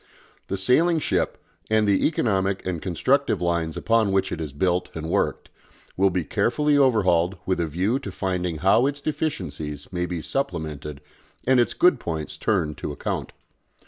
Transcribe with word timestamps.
The 0.47 0.57
sailing 0.57 0.97
ship, 0.97 1.37
and 1.69 1.87
the 1.87 2.07
economic 2.07 2.65
and 2.65 2.81
constructive 2.81 3.39
lines 3.39 3.77
upon 3.77 4.11
which 4.11 4.31
it 4.31 4.41
is 4.41 4.51
built 4.51 4.89
and 4.95 5.07
worked, 5.11 5.51
will 5.95 6.09
be 6.09 6.23
carefully 6.23 6.75
overhauled 6.75 7.37
with 7.45 7.59
a 7.59 7.67
view 7.67 7.99
to 7.99 8.11
finding 8.11 8.57
how 8.65 8.87
its 8.87 8.99
deficiencies 8.99 9.93
may 9.93 10.07
be 10.07 10.23
supplemented 10.23 11.01
and 11.45 11.59
its 11.59 11.75
good 11.75 11.99
points 11.99 12.35
turned 12.39 12.79
to 12.79 12.91
account. 12.91 13.31